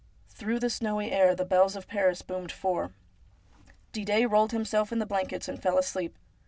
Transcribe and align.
Through 0.29 0.59
the 0.59 0.71
snowy 0.71 1.11
air 1.11 1.35
the 1.35 1.45
bells 1.45 1.75
of 1.75 1.85
Paris 1.87 2.23
boomed 2.23 2.51
four. 2.51 2.91
Didet 3.93 4.31
rolled 4.31 4.51
himself 4.51 4.91
in 4.91 4.97
the 4.97 5.05
blankets, 5.05 5.47
and 5.47 5.61
fell 5.61 5.77
asleep. 5.77 6.17